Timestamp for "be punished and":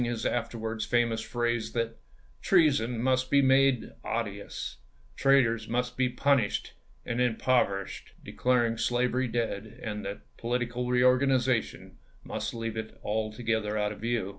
5.95-7.19